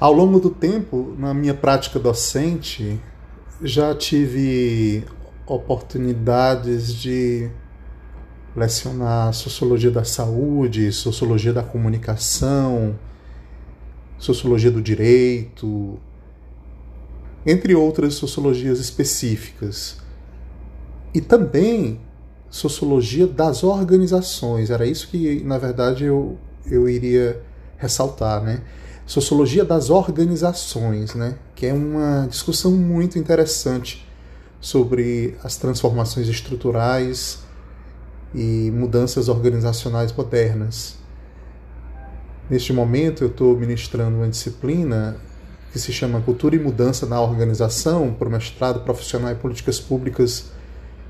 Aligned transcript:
Ao 0.00 0.12
longo 0.12 0.40
do 0.40 0.50
tempo, 0.50 1.14
na 1.16 1.32
minha 1.32 1.54
prática 1.54 1.98
docente, 1.98 3.00
já 3.62 3.94
tive 3.94 5.04
oportunidades 5.46 6.92
de 6.92 7.48
lecionar 8.56 9.32
sociologia 9.32 9.90
da 9.90 10.04
saúde, 10.04 10.92
sociologia 10.92 11.52
da 11.52 11.62
comunicação, 11.62 12.98
sociologia 14.18 14.70
do 14.70 14.82
direito, 14.82 15.98
entre 17.46 17.74
outras 17.74 18.14
sociologias 18.14 18.80
específicas. 18.80 19.98
E 21.14 21.20
também 21.20 22.00
sociologia 22.50 23.26
das 23.26 23.62
organizações, 23.62 24.70
era 24.70 24.86
isso 24.86 25.08
que, 25.08 25.42
na 25.44 25.58
verdade, 25.58 26.04
eu, 26.04 26.36
eu 26.66 26.88
iria 26.88 27.40
ressaltar, 27.76 28.42
né? 28.42 28.62
Sociologia 29.06 29.64
das 29.64 29.90
organizações, 29.90 31.14
né? 31.14 31.36
Que 31.54 31.66
é 31.66 31.72
uma 31.72 32.26
discussão 32.28 32.72
muito 32.72 33.18
interessante 33.18 34.08
sobre 34.60 35.36
as 35.44 35.56
transformações 35.56 36.26
estruturais 36.26 37.40
e 38.34 38.70
mudanças 38.74 39.28
organizacionais 39.28 40.10
modernas. 40.12 40.96
Neste 42.48 42.72
momento, 42.72 43.24
eu 43.24 43.28
estou 43.28 43.56
ministrando 43.56 44.16
uma 44.16 44.28
disciplina 44.28 45.16
que 45.70 45.78
se 45.78 45.92
chama 45.92 46.20
Cultura 46.20 46.54
e 46.56 46.58
Mudança 46.58 47.04
na 47.04 47.20
Organização, 47.20 48.14
para 48.14 48.28
o 48.28 48.30
mestrado 48.30 48.80
profissional 48.80 49.32
em 49.32 49.34
Políticas 49.34 49.80
Públicas 49.80 50.46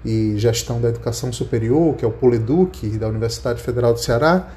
e 0.05 0.35
Gestão 0.37 0.81
da 0.81 0.89
Educação 0.89 1.33
Superior, 1.33 1.95
que 1.97 2.05
é 2.05 2.09
o 2.09 2.11
Poleduc, 2.11 2.89
da 2.99 3.09
Universidade 3.09 3.63
Federal 3.63 3.93
do 3.93 4.01
Ceará. 4.01 4.49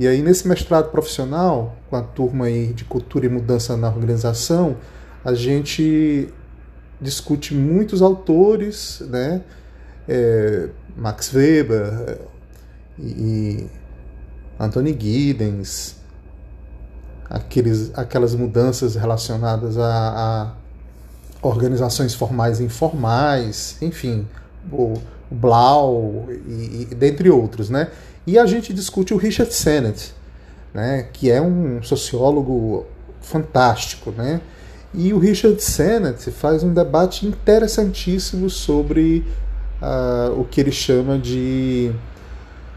E 0.00 0.08
aí, 0.08 0.22
nesse 0.22 0.48
mestrado 0.48 0.90
profissional, 0.90 1.76
com 1.90 1.94
a 1.94 2.00
turma 2.00 2.46
aí 2.46 2.72
de 2.72 2.86
Cultura 2.86 3.26
e 3.26 3.28
Mudança 3.28 3.76
na 3.76 3.86
Organização, 3.86 4.78
a 5.22 5.34
gente 5.34 6.32
discute 6.98 7.54
muitos 7.54 8.00
autores, 8.00 9.02
né? 9.10 9.42
É, 10.08 10.70
Max 10.96 11.34
Weber 11.34 11.92
é, 12.08 12.18
e 12.98 13.66
Anthony 14.58 14.96
Giddens, 14.98 15.96
aqueles, 17.28 17.90
aquelas 17.92 18.34
mudanças 18.34 18.94
relacionadas 18.94 19.76
a, 19.76 20.54
a 21.42 21.46
organizações 21.46 22.14
formais 22.14 22.58
e 22.58 22.64
informais, 22.64 23.76
enfim, 23.82 24.26
o, 24.72 24.94
Blau 25.30 26.26
e, 26.28 26.88
e, 26.90 26.94
dentre 26.94 27.30
outros, 27.30 27.70
né? 27.70 27.88
E 28.26 28.38
a 28.38 28.46
gente 28.46 28.72
discute 28.72 29.14
o 29.14 29.16
Richard 29.16 29.52
Sennett, 29.52 30.14
né? 30.74 31.08
Que 31.12 31.30
é 31.30 31.40
um 31.40 31.82
sociólogo 31.82 32.86
fantástico, 33.20 34.10
né? 34.10 34.40
E 34.92 35.12
o 35.12 35.18
Richard 35.18 35.62
Sennett 35.62 36.30
faz 36.30 36.62
um 36.62 36.74
debate 36.74 37.26
interessantíssimo 37.26 38.50
sobre 38.50 39.24
uh, 39.80 40.38
o 40.38 40.44
que 40.44 40.60
ele 40.60 40.72
chama 40.72 41.18
de 41.18 41.92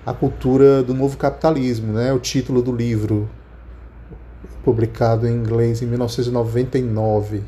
a 0.05 0.13
cultura 0.13 0.83
do 0.83 0.93
novo 0.93 1.17
capitalismo, 1.17 1.93
né? 1.93 2.13
O 2.13 2.19
título 2.19 2.61
do 2.61 2.71
livro, 2.71 3.29
publicado 4.63 5.27
em 5.27 5.33
inglês 5.33 5.81
em 5.81 5.87
1999. 5.87 7.43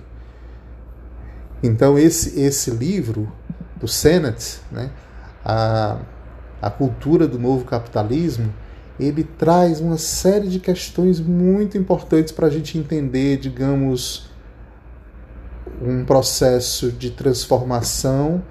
Então 1.61 1.97
esse 1.97 2.39
esse 2.39 2.71
livro 2.71 3.31
do 3.77 3.87
Sennett, 3.87 4.59
né? 4.71 4.89
A, 5.43 5.97
a 6.65 6.69
cultura 6.71 7.27
do 7.27 7.37
novo 7.37 7.63
capitalismo, 7.63 8.51
ele 8.99 9.23
traz 9.23 9.79
uma 9.79 9.99
série 9.99 10.47
de 10.47 10.59
questões 10.59 11.19
muito 11.19 11.77
importantes 11.77 12.33
para 12.33 12.47
a 12.47 12.49
gente 12.49 12.75
entender, 12.75 13.37
digamos, 13.37 14.31
um 15.79 16.03
processo 16.03 16.91
de 16.91 17.11
transformação 17.11 18.41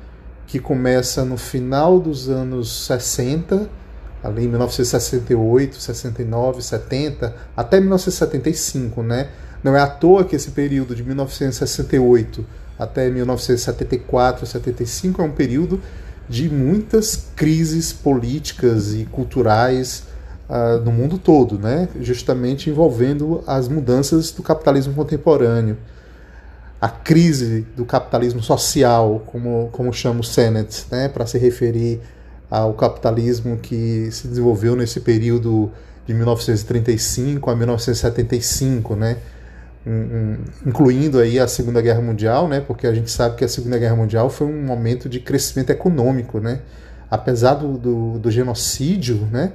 que 0.47 0.61
começa 0.61 1.25
no 1.25 1.37
final 1.37 1.99
dos 1.99 2.29
anos 2.29 2.87
60, 2.87 3.69
ali 4.23 4.45
em 4.45 4.49
1968, 4.49 5.75
69, 5.75 6.63
70, 6.63 7.35
até 7.57 7.81
1975, 7.81 9.03
né? 9.03 9.31
Não 9.61 9.75
é 9.75 9.81
à 9.81 9.89
toa 9.89 10.25
que 10.25 10.37
esse 10.37 10.53
período 10.53 10.95
de 10.95 11.03
1968 11.03 12.47
até 12.79 13.11
1974, 13.11 14.47
75 14.47 15.21
é 15.21 15.25
um 15.25 15.33
período 15.33 15.81
de 16.29 16.49
muitas 16.49 17.29
crises 17.37 17.93
políticas 17.93 18.95
e 18.95 19.05
culturais 19.05 20.05
uh, 20.49 20.83
no 20.85 20.91
mundo 20.91 21.19
todo, 21.19 21.59
né? 21.59 21.89
justamente 22.01 22.71
envolvendo 22.71 23.43
as 23.47 23.69
mudanças 23.69 24.31
do 24.31 24.43
capitalismo 24.43 24.95
contemporâneo. 24.95 25.77
A 26.81 26.89
crise 26.89 27.67
do 27.77 27.85
capitalismo 27.85 28.43
social, 28.43 29.23
como, 29.27 29.71
como 29.73 29.93
chama 29.93 30.21
o 30.21 30.25
Sennett, 30.25 30.85
né, 30.91 31.09
para 31.09 31.25
se 31.25 31.39
referir 31.39 31.99
ao 32.51 32.75
capitalismo 32.75 33.57
que 33.57 34.11
se 34.13 34.29
desenvolveu 34.29 34.77
nesse 34.77 35.01
período 35.01 35.73
de 36.07 36.13
1935 36.13 37.51
a 37.51 37.57
1975, 37.57 38.97
né, 38.97 39.17
incluindo 40.65 41.19
aí 41.19 41.39
a 41.39 41.47
Segunda 41.47 41.81
Guerra 41.83 42.01
Mundial, 42.01 42.49
né, 42.49 42.61
porque 42.61 42.87
a 42.87 42.95
gente 42.95 43.11
sabe 43.11 43.37
que 43.37 43.45
a 43.45 43.49
Segunda 43.49 43.79
Guerra 43.79 43.95
Mundial 43.95 44.31
foi 44.31 44.47
um 44.47 44.63
momento 44.63 45.09
de 45.09 45.21
crescimento 45.21 45.71
econômico, 45.71 46.41
né, 46.41 46.61
apesar 47.11 47.55
do, 47.55 47.77
do, 47.77 48.19
do 48.19 48.31
genocídio, 48.31 49.29
né, 49.31 49.53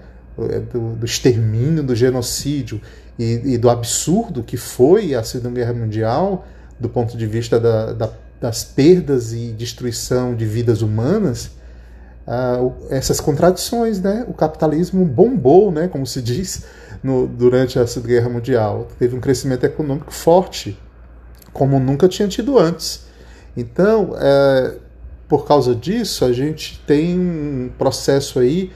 do, 0.72 0.96
do, 0.96 1.06
extermínio, 1.06 1.84
do 1.84 1.96
genocídio 1.96 2.80
e, 3.18 3.54
e 3.54 3.58
do 3.58 3.70
absurdo 3.70 4.44
que 4.44 4.56
foi 4.56 5.16
a 5.16 5.24
Segunda 5.24 5.56
Guerra 5.56 5.74
Mundial, 5.74 6.48
do 6.80 6.88
ponto 6.88 7.18
de 7.18 7.26
vista 7.26 7.60
da, 7.60 7.92
da, 7.94 8.10
das 8.40 8.64
perdas 8.64 9.34
e 9.34 9.52
destruição 9.52 10.36
de 10.36 10.46
vidas 10.46 10.82
humanas, 10.82 11.52
uh, 12.30 12.74
essas 12.90 13.20
contradições, 13.20 14.00
né? 14.00 14.26
O 14.28 14.34
capitalismo 14.34 15.04
bombou, 15.04 15.72
né? 15.72 15.88
Como 15.88 16.06
se 16.06 16.22
diz 16.22 16.66
no, 17.04 17.28
durante 17.28 17.80
a 17.80 17.88
Segunda 17.88 18.14
Guerra 18.14 18.30
Mundial, 18.30 18.88
teve 19.00 19.16
um 19.16 19.20
crescimento 19.20 19.64
econômico 19.64 20.14
forte, 20.14 20.78
como 21.52 21.80
nunca 21.80 22.08
tinha 22.08 22.28
tido 22.28 22.58
antes. 22.58 23.06
Então, 23.58 24.16
é, 24.18 24.76
por 25.28 25.46
causa 25.46 25.74
disso, 25.74 26.24
a 26.24 26.32
gente 26.32 26.80
tem 26.86 27.20
um 27.20 27.72
processo 27.78 28.40
aí 28.40 28.72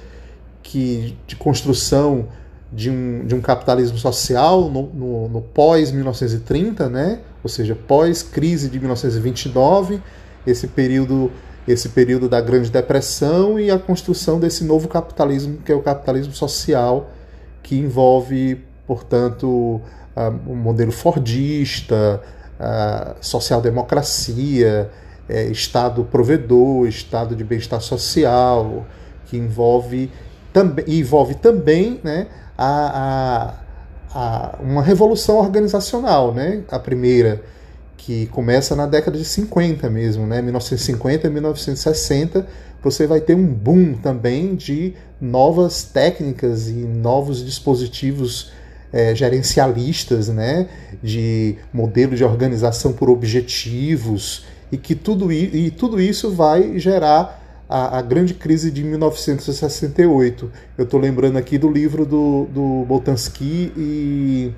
que 0.61 1.17
de 1.27 1.35
construção 1.35 2.27
de 2.71 2.89
um, 2.89 3.25
de 3.25 3.35
um 3.35 3.41
capitalismo 3.41 3.97
social 3.97 4.69
no, 4.69 4.87
no, 4.87 5.29
no 5.29 5.41
pós-1930, 5.41 6.89
né? 6.89 7.19
ou 7.43 7.49
seja, 7.49 7.75
pós-crise 7.75 8.69
de 8.69 8.79
1929, 8.79 10.01
esse 10.47 10.67
período, 10.67 11.31
esse 11.67 11.89
período 11.89 12.27
da 12.27 12.41
Grande 12.41 12.69
Depressão 12.69 13.59
e 13.59 13.71
a 13.71 13.79
construção 13.79 14.39
desse 14.39 14.63
novo 14.63 14.87
capitalismo, 14.87 15.57
que 15.57 15.71
é 15.71 15.75
o 15.75 15.81
capitalismo 15.81 16.33
social, 16.33 17.09
que 17.61 17.77
envolve, 17.77 18.61
portanto, 18.85 19.81
o 20.45 20.55
modelo 20.55 20.91
fordista, 20.91 22.21
social-democracia, 23.21 24.89
é, 25.27 25.45
Estado 25.45 26.03
provedor, 26.03 26.87
Estado 26.87 27.35
de 27.35 27.43
bem-estar 27.43 27.81
social, 27.81 28.85
que 29.25 29.37
envolve, 29.37 30.11
também, 30.51 30.85
envolve 30.87 31.35
também 31.35 31.99
né, 32.03 32.27
a, 32.57 33.55
a, 34.13 34.57
uma 34.61 34.81
revolução 34.81 35.37
organizacional, 35.37 36.33
né? 36.33 36.63
A 36.69 36.77
primeira 36.77 37.41
que 37.97 38.27
começa 38.27 38.75
na 38.75 38.85
década 38.85 39.17
de 39.17 39.25
50 39.25 39.89
mesmo, 39.89 40.27
né? 40.27 40.41
1950 40.41 41.27
e 41.27 41.29
1960, 41.29 42.47
você 42.81 43.07
vai 43.07 43.21
ter 43.21 43.35
um 43.35 43.47
boom 43.47 43.93
também 43.93 44.55
de 44.55 44.93
novas 45.21 45.83
técnicas 45.83 46.67
e 46.67 46.73
novos 46.73 47.43
dispositivos 47.45 48.51
é, 48.91 49.15
gerencialistas, 49.15 50.27
né? 50.27 50.67
De 51.01 51.55
modelo 51.73 52.15
de 52.15 52.23
organização 52.23 52.93
por 52.93 53.09
objetivos 53.09 54.45
e 54.71 54.77
que 54.77 54.95
tudo, 54.95 55.31
e 55.31 55.69
tudo 55.69 56.01
isso 56.01 56.31
vai 56.31 56.79
gerar 56.79 57.41
a, 57.69 57.99
a, 57.99 58.01
grande 58.01 58.33
crise 58.33 58.71
de 58.71 58.83
1968. 58.83 60.51
Eu 60.77 60.83
estou 60.83 60.99
lembrando 60.99 61.37
aqui 61.37 61.57
do 61.57 61.69
livro 61.69 62.05
do, 62.05 62.45
do 62.45 62.85
Boltanski 62.87 63.71
e, 63.77 64.51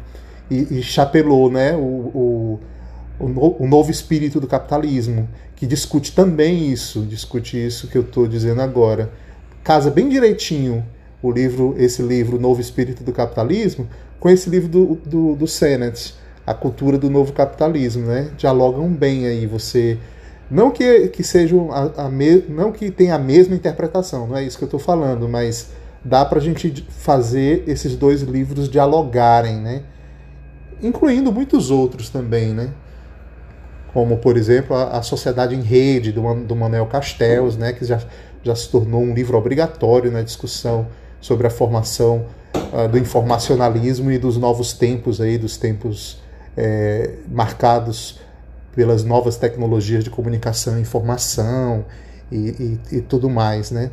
e, 0.50 0.80
e 0.80 0.84
Chapelot, 0.84 1.54
né? 1.54 1.76
O, 1.76 1.80
o, 1.80 2.35
o, 3.20 3.64
o, 3.64 3.68
novo 3.68 3.90
espírito 3.92 4.40
do 4.40 4.48
capitalismo, 4.48 5.30
que 5.56 5.66
discute 5.66 6.14
também 6.14 6.72
isso, 6.72 7.02
discute 7.02 7.64
isso 7.64 7.88
que 7.88 7.98
eu 7.98 8.02
estou 8.02 8.28
dizendo 8.28 8.62
agora. 8.62 9.12
Casa 9.64 9.90
bem 9.90 10.10
direitinho 10.10 10.86
o 11.22 11.32
livro, 11.32 11.76
esse 11.78 12.02
livro, 12.02 12.40
Novo 12.40 12.62
Espírito 12.62 13.04
do 13.04 13.12
Capitalismo, 13.12 13.88
com 14.20 14.30
esse 14.30 14.50
livro 14.50 14.68
do, 14.68 14.96
do, 15.06 15.36
do 15.36 15.48
Sennett, 15.48 16.14
A 16.46 16.54
Cultura 16.54 16.98
do 16.98 17.10
Novo 17.10 17.34
Capitalismo, 17.34 18.06
né? 18.06 18.30
Dialogam 18.38 18.90
bem 18.90 19.26
aí, 19.26 19.48
você 19.48 19.98
não 20.52 20.70
que, 20.70 21.08
que 21.08 21.24
sejam 21.24 21.72
a, 21.72 22.06
a 22.06 22.10
me, 22.10 22.44
não 22.48 22.72
que 22.72 22.92
tenha 22.92 23.16
a 23.16 23.20
mesma 23.20 23.56
interpretação, 23.56 24.28
não 24.28 24.38
é 24.38 24.44
isso 24.44 24.58
que 24.58 24.64
eu 24.64 24.68
estou 24.68 24.80
falando, 24.80 25.28
mas 25.28 25.72
dá 26.04 26.24
para 26.24 26.38
a 26.38 26.42
gente 26.42 26.86
fazer 26.90 27.64
esses 27.66 27.96
dois 27.96 28.22
livros 28.22 28.70
dialogarem, 28.70 29.58
né? 29.58 29.82
incluindo 30.82 31.32
muitos 31.32 31.72
outros 31.72 32.10
também, 32.10 32.54
né? 32.54 32.70
Como, 33.96 34.18
por 34.18 34.36
exemplo, 34.36 34.76
a, 34.76 34.98
a 34.98 35.02
Sociedade 35.02 35.56
em 35.56 35.62
Rede, 35.62 36.12
do, 36.12 36.22
do 36.44 36.54
Manuel 36.54 36.86
Castells, 36.86 37.56
né? 37.56 37.72
que 37.72 37.86
já, 37.86 38.02
já 38.44 38.54
se 38.54 38.68
tornou 38.68 39.02
um 39.02 39.14
livro 39.14 39.38
obrigatório 39.38 40.12
na 40.12 40.22
discussão 40.22 40.88
sobre 41.22 41.48
a 41.48 41.50
formação 41.50 42.26
uh, 42.74 42.90
do 42.90 42.98
informacionalismo 42.98 44.12
e 44.12 44.18
dos 44.18 44.36
novos 44.36 44.74
tempos 44.74 45.22
aí, 45.22 45.38
dos 45.38 45.56
tempos 45.56 46.22
é, 46.58 47.14
marcados 47.32 48.20
pelas 48.76 49.06
novas 49.06 49.38
tecnologias 49.38 50.04
de 50.04 50.10
comunicação 50.10 50.78
informação 50.78 51.86
e, 52.30 52.80
e, 52.92 52.98
e 52.98 53.02
tudo 53.02 53.30
mais, 53.30 53.72
né? 53.72 53.92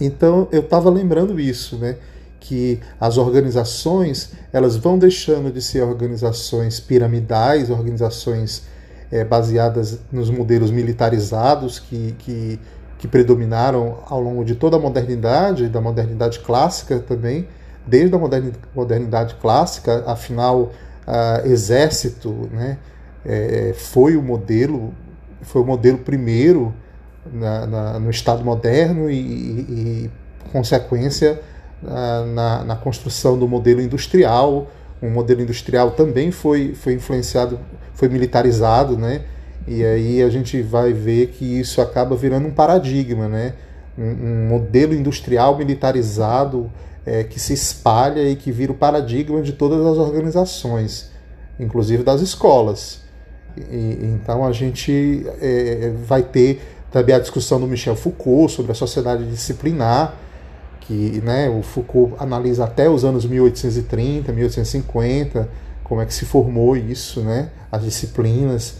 Então 0.00 0.48
eu 0.50 0.60
estava 0.60 0.88
lembrando 0.88 1.38
isso, 1.38 1.76
né? 1.76 1.96
Que 2.40 2.80
as 2.98 3.18
organizações 3.18 4.32
elas 4.54 4.74
vão 4.74 4.98
deixando 4.98 5.52
de 5.52 5.60
ser 5.60 5.82
organizações 5.82 6.80
piramidais, 6.80 7.68
organizações 7.68 8.77
é, 9.10 9.24
baseadas 9.24 10.00
nos 10.12 10.30
modelos 10.30 10.70
militarizados 10.70 11.78
que, 11.78 12.14
que, 12.18 12.60
que 12.98 13.08
predominaram 13.08 13.98
ao 14.06 14.20
longo 14.20 14.44
de 14.44 14.54
toda 14.54 14.76
a 14.76 14.80
modernidade, 14.80 15.68
da 15.68 15.80
modernidade 15.80 16.40
clássica 16.40 16.98
também, 16.98 17.48
desde 17.86 18.14
a 18.14 18.18
modernidade 18.74 19.34
clássica, 19.36 20.04
afinal, 20.06 20.72
a 21.06 21.42
exército, 21.46 22.48
né? 22.52 22.76
é, 23.24 23.74
foi 23.74 24.16
o 24.16 24.22
modelo, 24.22 24.92
foi 25.42 25.62
o 25.62 25.64
modelo 25.64 25.98
primeiro 25.98 26.74
na, 27.32 27.66
na, 27.66 27.98
no 27.98 28.10
Estado 28.10 28.44
moderno 28.44 29.10
e, 29.10 29.16
e, 29.16 29.60
e 29.70 30.10
consequência 30.50 31.40
na, 32.34 32.64
na, 32.64 32.76
construção 32.76 33.38
do 33.38 33.46
modelo 33.46 33.80
industrial. 33.80 34.68
O 35.00 35.08
modelo 35.08 35.40
industrial 35.40 35.92
também 35.92 36.30
foi, 36.30 36.74
foi 36.74 36.94
influenciado, 36.94 37.58
foi 37.94 38.08
militarizado, 38.08 38.96
né? 38.96 39.22
E 39.66 39.84
aí 39.84 40.22
a 40.22 40.28
gente 40.28 40.60
vai 40.62 40.92
ver 40.92 41.28
que 41.28 41.44
isso 41.44 41.80
acaba 41.80 42.16
virando 42.16 42.48
um 42.48 42.50
paradigma, 42.50 43.28
né? 43.28 43.54
Um, 43.96 44.02
um 44.04 44.48
modelo 44.48 44.94
industrial 44.94 45.56
militarizado 45.56 46.70
é, 47.04 47.24
que 47.24 47.38
se 47.38 47.52
espalha 47.52 48.28
e 48.28 48.36
que 48.36 48.52
vira 48.52 48.72
o 48.72 48.74
paradigma 48.74 49.42
de 49.42 49.52
todas 49.52 49.84
as 49.84 49.98
organizações, 49.98 51.10
inclusive 51.58 52.02
das 52.02 52.20
escolas. 52.20 53.00
E, 53.56 53.98
então 54.02 54.44
a 54.44 54.52
gente 54.52 55.26
é, 55.40 55.92
vai 56.06 56.22
ter 56.22 56.60
também 56.90 57.14
a 57.14 57.18
discussão 57.18 57.60
do 57.60 57.66
Michel 57.66 57.96
Foucault 57.96 58.52
sobre 58.52 58.72
a 58.72 58.74
sociedade 58.74 59.24
disciplinar, 59.24 60.14
que 60.88 61.20
né, 61.22 61.50
o 61.50 61.62
Foucault 61.62 62.14
analisa 62.18 62.64
até 62.64 62.88
os 62.88 63.04
anos 63.04 63.26
1830, 63.26 64.32
1850, 64.32 65.46
como 65.84 66.00
é 66.00 66.06
que 66.06 66.14
se 66.14 66.24
formou 66.24 66.74
isso, 66.74 67.20
né, 67.20 67.50
as 67.70 67.84
disciplinas, 67.84 68.76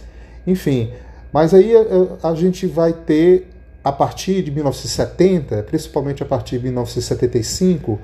enfim. 0.46 0.90
Mas 1.30 1.52
aí 1.52 1.70
a, 1.76 2.30
a 2.30 2.34
gente 2.34 2.66
vai 2.66 2.94
ter, 2.94 3.50
a 3.84 3.92
partir 3.92 4.42
de 4.42 4.50
1970, 4.50 5.62
principalmente 5.64 6.22
a 6.22 6.26
partir 6.26 6.56
de 6.56 6.64
1975, 6.64 7.98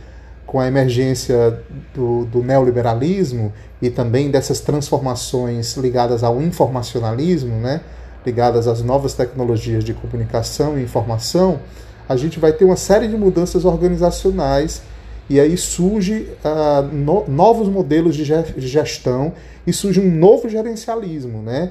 com 0.46 0.60
a 0.60 0.68
emergência 0.68 1.58
do, 1.94 2.26
do, 2.26 2.42
neoliberalismo 2.42 3.54
e 3.80 3.88
também 3.88 4.30
dessas 4.30 4.60
transformações 4.60 5.78
ligadas 5.78 6.22
ao 6.22 6.42
informacionalismo, 6.42 7.58
né, 7.58 7.80
ligadas 8.24 8.68
às 8.68 8.82
novas 8.82 9.14
tecnologias 9.14 9.82
de 9.82 9.94
comunicação 9.94 10.78
e 10.78 10.82
informação, 10.82 11.60
a 12.08 12.16
gente 12.16 12.38
vai 12.38 12.52
ter 12.52 12.64
uma 12.64 12.76
série 12.76 13.08
de 13.08 13.16
mudanças 13.16 13.64
organizacionais 13.64 14.82
e 15.28 15.40
aí 15.40 15.56
surge 15.56 16.28
uh, 16.44 16.82
no, 16.94 17.26
novos 17.28 17.68
modelos 17.68 18.14
de 18.14 18.24
gestão 18.68 19.32
e 19.66 19.72
surge 19.72 20.00
um 20.00 20.10
novo 20.10 20.48
gerencialismo, 20.48 21.40
né? 21.40 21.70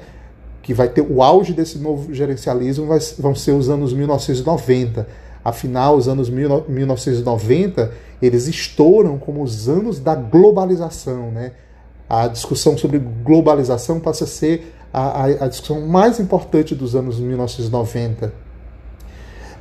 Que 0.62 0.74
vai 0.74 0.90
ter 0.90 1.02
o 1.02 1.22
auge 1.22 1.54
desse 1.54 1.78
novo 1.78 2.14
gerencialismo 2.14 2.88
vai, 2.88 3.00
vão 3.20 3.36
ser 3.36 3.52
os 3.52 3.70
anos 3.70 3.94
1990. 3.94 5.08
Afinal, 5.46 5.96
os 5.96 6.08
anos 6.08 6.30
1990 6.30 7.92
eles 8.22 8.48
estouram 8.48 9.18
como 9.18 9.44
os 9.44 9.68
anos 9.68 10.00
da 10.00 10.16
globalização, 10.16 11.30
né? 11.30 11.52
A 12.10 12.28
discussão 12.28 12.78
sobre 12.78 12.98
globalização 12.98 14.00
passa 14.00 14.24
a 14.24 14.28
ser 14.28 14.74
a, 14.92 15.24
a, 15.24 15.26
a 15.26 15.48
discussão 15.48 15.82
mais 15.82 16.20
importante 16.20 16.74
dos 16.74 16.96
anos 16.96 17.20
1990. 17.20 18.43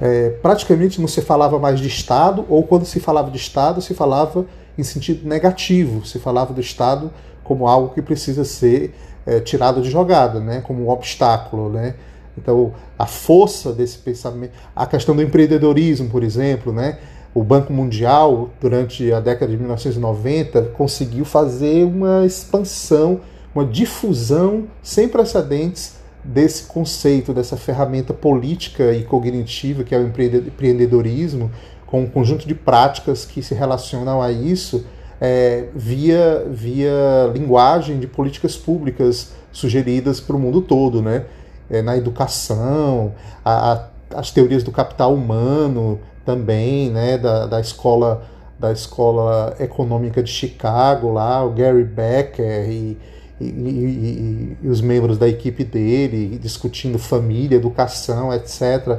É, 0.04 0.30
praticamente 0.30 1.00
não 1.00 1.06
se 1.06 1.22
falava 1.22 1.60
mais 1.60 1.78
de 1.78 1.86
Estado, 1.86 2.44
ou 2.48 2.64
quando 2.64 2.84
se 2.84 2.98
falava 2.98 3.30
de 3.30 3.36
Estado, 3.36 3.80
se 3.80 3.94
falava 3.94 4.44
em 4.76 4.82
sentido 4.82 5.28
negativo, 5.28 6.04
se 6.04 6.18
falava 6.18 6.52
do 6.52 6.60
Estado 6.60 7.08
como 7.44 7.68
algo 7.68 7.94
que 7.94 8.02
precisa 8.02 8.44
ser 8.44 8.92
é, 9.24 9.38
tirado 9.38 9.80
de 9.80 9.88
jogada, 9.88 10.40
né? 10.40 10.60
como 10.60 10.84
um 10.84 10.90
obstáculo. 10.90 11.68
Né? 11.68 11.94
Então, 12.36 12.74
a 12.98 13.06
força 13.06 13.72
desse 13.72 13.96
pensamento, 13.98 14.50
a 14.74 14.86
questão 14.86 15.14
do 15.14 15.22
empreendedorismo, 15.22 16.10
por 16.10 16.24
exemplo, 16.24 16.72
né? 16.72 16.98
o 17.32 17.44
Banco 17.44 17.72
Mundial, 17.72 18.50
durante 18.60 19.12
a 19.12 19.20
década 19.20 19.52
de 19.52 19.56
1990, 19.56 20.62
conseguiu 20.74 21.24
fazer 21.24 21.84
uma 21.84 22.26
expansão, 22.26 23.20
uma 23.54 23.64
difusão 23.64 24.64
sem 24.82 25.08
precedentes 25.08 26.01
desse 26.24 26.64
conceito, 26.64 27.32
dessa 27.32 27.56
ferramenta 27.56 28.14
política 28.14 28.92
e 28.92 29.02
cognitiva 29.02 29.82
que 29.84 29.94
é 29.94 29.98
o 29.98 30.06
empreendedorismo, 30.06 31.50
com 31.86 32.02
um 32.02 32.06
conjunto 32.06 32.46
de 32.46 32.54
práticas 32.54 33.24
que 33.24 33.42
se 33.42 33.54
relacionam 33.54 34.22
a 34.22 34.32
isso 34.32 34.86
é, 35.20 35.66
via, 35.74 36.44
via 36.50 37.30
linguagem 37.32 38.00
de 38.00 38.06
políticas 38.06 38.56
públicas 38.56 39.32
sugeridas 39.52 40.18
para 40.18 40.34
o 40.34 40.38
mundo 40.38 40.62
todo, 40.62 41.00
né? 41.02 41.26
É, 41.70 41.80
na 41.80 41.96
educação, 41.96 43.14
a, 43.44 43.72
a, 43.72 43.88
as 44.18 44.30
teorias 44.30 44.62
do 44.62 44.72
capital 44.72 45.14
humano, 45.14 46.00
também, 46.24 46.90
né, 46.90 47.18
da, 47.18 47.46
da 47.46 47.60
escola 47.60 48.22
da 48.58 48.70
escola 48.70 49.56
econômica 49.58 50.22
de 50.22 50.30
Chicago 50.30 51.10
lá, 51.10 51.44
o 51.44 51.50
Gary 51.50 51.82
Becker 51.82 52.70
e, 52.70 52.96
e, 53.40 53.44
e, 53.44 54.56
e, 54.62 54.68
os 54.68 54.80
membros 54.80 55.18
da 55.18 55.28
equipe 55.28 55.64
dele 55.64 56.38
discutindo 56.40 56.98
família, 56.98 57.56
educação, 57.56 58.32
etc. 58.32 58.98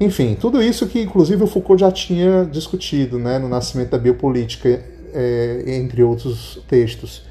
Enfim, 0.00 0.36
tudo 0.38 0.62
isso 0.62 0.86
que 0.86 1.00
inclusive 1.00 1.42
o 1.42 1.46
Foucault 1.46 1.80
já 1.80 1.90
tinha 1.90 2.44
discutido 2.44 3.18
né, 3.18 3.38
no 3.38 3.48
Nascimento 3.48 3.90
da 3.90 3.98
Biopolítica, 3.98 4.82
é, 5.14 5.64
entre 5.66 6.02
outros 6.02 6.62
textos. 6.68 7.24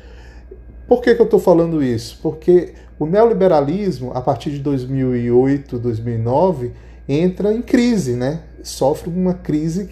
Por 0.88 1.02
que, 1.02 1.14
que 1.14 1.22
eu 1.22 1.26
estou 1.26 1.40
falando 1.40 1.84
isso? 1.84 2.20
Porque 2.22 2.74
o 2.98 3.06
neoliberalismo, 3.06 4.12
a 4.14 4.22
partir 4.22 4.52
de 4.52 4.60
2008, 4.60 5.78
2009, 5.80 6.72
entra 7.08 7.54
em 7.54 7.62
crise, 7.62 8.14
né? 8.14 8.42
sofre 8.66 9.10
uma 9.10 9.34
crise 9.34 9.92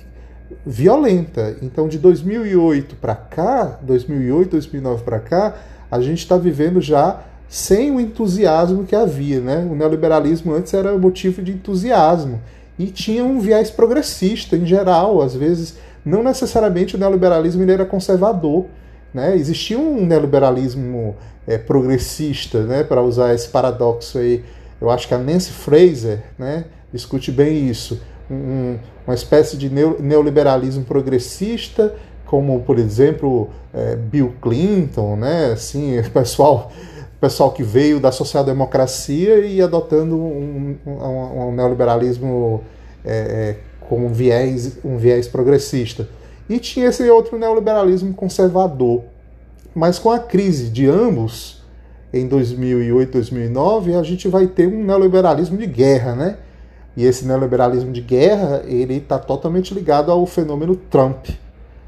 violenta. 0.65 1.57
Então, 1.61 1.87
de 1.87 1.97
2008 1.99 2.95
para 2.95 3.15
cá, 3.15 3.79
2008, 3.81 4.51
2009 4.51 5.03
para 5.03 5.19
cá, 5.19 5.55
a 5.93 6.01
gente 6.01 6.19
está 6.19 6.37
vivendo 6.37 6.81
já 6.81 7.21
sem 7.47 7.91
o 7.91 7.99
entusiasmo 7.99 8.83
que 8.83 8.95
havia, 8.95 9.39
né? 9.39 9.67
O 9.69 9.75
neoliberalismo 9.75 10.53
antes 10.53 10.73
era 10.73 10.97
motivo 10.97 11.41
de 11.41 11.51
entusiasmo 11.51 12.41
e 12.79 12.87
tinha 12.87 13.23
um 13.23 13.39
viés 13.39 13.69
progressista 13.69 14.55
em 14.55 14.65
geral, 14.65 15.21
às 15.21 15.35
vezes 15.35 15.77
não 16.03 16.23
necessariamente 16.23 16.95
o 16.95 16.99
neoliberalismo 16.99 17.69
era 17.69 17.85
conservador, 17.85 18.65
né? 19.13 19.35
Existia 19.35 19.77
um 19.77 20.03
neoliberalismo 20.05 21.15
é, 21.45 21.57
progressista, 21.57 22.63
né? 22.63 22.83
Para 22.83 23.03
usar 23.03 23.35
esse 23.35 23.49
paradoxo 23.49 24.17
aí, 24.17 24.43
eu 24.81 24.89
acho 24.89 25.07
que 25.07 25.13
a 25.13 25.19
Nancy 25.19 25.51
Fraser, 25.51 26.23
né? 26.39 26.65
Discute 26.91 27.31
bem 27.31 27.69
isso 27.69 27.99
um, 28.29 28.77
uma 29.05 29.13
espécie 29.13 29.57
de 29.57 29.69
neoliberalismo 29.69 30.83
progressista, 30.83 31.93
como, 32.33 32.61
por 32.61 32.79
exemplo, 32.79 33.51
é, 33.71 33.95
Bill 33.95 34.33
Clinton, 34.41 35.15
né? 35.17 35.51
assim, 35.53 36.01
pessoal, 36.11 36.71
pessoal 37.21 37.51
que 37.51 37.61
veio 37.61 37.99
da 37.99 38.11
social-democracia 38.11 39.45
e 39.45 39.61
adotando 39.61 40.15
um, 40.15 40.75
um, 40.83 41.49
um 41.49 41.51
neoliberalismo 41.51 42.63
é, 43.05 43.15
é, 43.15 43.57
com 43.87 44.07
um 44.07 44.11
viés, 44.11 44.79
um 44.83 44.97
viés 44.97 45.27
progressista. 45.27 46.09
E 46.49 46.57
tinha 46.57 46.87
esse 46.87 47.07
outro 47.07 47.37
neoliberalismo 47.37 48.15
conservador. 48.15 49.03
Mas 49.75 49.99
com 49.99 50.09
a 50.09 50.17
crise 50.17 50.71
de 50.71 50.87
ambos, 50.87 51.61
em 52.11 52.27
2008, 52.27 53.11
2009, 53.11 53.93
a 53.93 54.01
gente 54.01 54.27
vai 54.27 54.47
ter 54.47 54.65
um 54.65 54.83
neoliberalismo 54.83 55.55
de 55.55 55.67
guerra, 55.67 56.15
né? 56.15 56.37
E 56.97 57.05
esse 57.05 57.27
neoliberalismo 57.27 57.91
de 57.91 58.01
guerra, 58.01 58.63
ele 58.65 58.95
está 58.95 59.19
totalmente 59.19 59.71
ligado 59.71 60.11
ao 60.11 60.25
fenômeno 60.25 60.75
Trump. 60.75 61.27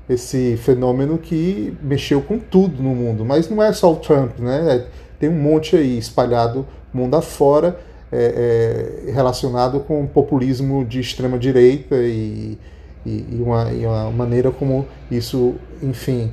Esse 0.07 0.57
fenômeno 0.57 1.17
que 1.17 1.75
mexeu 1.81 2.21
com 2.21 2.37
tudo 2.37 2.81
no 2.81 2.93
mundo. 2.93 3.25
Mas 3.25 3.49
não 3.49 3.61
é 3.61 3.73
só 3.73 3.91
o 3.91 3.95
Trump, 3.95 4.39
né? 4.39 4.75
É, 4.75 4.87
tem 5.19 5.29
um 5.29 5.41
monte 5.41 5.75
aí 5.75 5.97
espalhado 5.97 6.65
mundo 6.95 7.15
afora 7.15 7.77
é, 8.11 9.05
é, 9.07 9.11
relacionado 9.11 9.81
com 9.81 10.03
o 10.03 10.07
populismo 10.07 10.85
de 10.85 10.99
extrema 10.99 11.37
direita 11.37 11.95
e, 11.95 12.57
e, 13.05 13.25
e, 13.31 13.41
uma, 13.41 13.73
e 13.73 13.85
uma 13.85 14.11
maneira 14.11 14.51
como 14.51 14.87
isso, 15.11 15.55
enfim, 15.83 16.31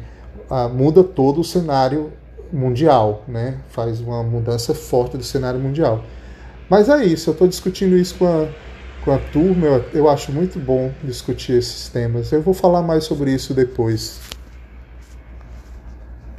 muda 0.74 1.02
todo 1.02 1.40
o 1.40 1.44
cenário 1.44 2.12
mundial, 2.52 3.24
né? 3.26 3.58
faz 3.70 4.00
uma 4.00 4.22
mudança 4.22 4.74
forte 4.74 5.16
do 5.16 5.24
cenário 5.24 5.58
mundial. 5.58 6.04
Mas 6.68 6.88
é 6.88 7.04
isso, 7.04 7.30
eu 7.30 7.32
estou 7.32 7.48
discutindo 7.48 7.96
isso 7.96 8.14
com 8.16 8.26
a, 8.26 8.46
com 9.04 9.12
a 9.12 9.18
turma, 9.18 9.66
eu, 9.66 9.84
eu 9.92 10.08
acho 10.08 10.32
muito 10.32 10.58
bom 10.58 10.92
discutir 11.02 11.52
esses 11.52 11.88
temas. 11.88 12.32
Eu 12.32 12.42
vou 12.42 12.54
falar 12.54 12.82
mais 12.82 13.04
sobre 13.04 13.32
isso 13.32 13.52
depois. 13.52 14.31